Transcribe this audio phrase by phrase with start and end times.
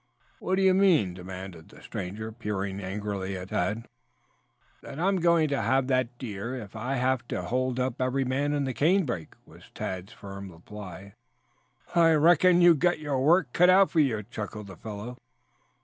[0.39, 3.87] "What do you mean?" demanded the stranger, peering angrily at Tad.
[4.81, 8.25] "That I am going to have that deer if I have to hold up every
[8.25, 11.13] man in the canebrake," was Tad's firm reply.
[11.93, 15.19] "I reckon you've got your work out out for you," chuckled the fellow.